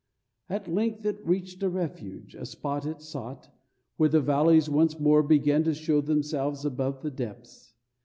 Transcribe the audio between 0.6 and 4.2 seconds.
length it reached a refuge, the spot it sought, where the